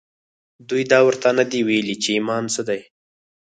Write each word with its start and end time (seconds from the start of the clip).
دوی 0.69 0.83
دا 0.91 0.99
ورته 1.07 1.27
نه 1.37 1.43
دي 1.51 1.59
ویلي 1.67 1.95
چې 2.03 2.09
ایمان 2.15 2.43
څه 2.53 2.61
دی 2.67 2.81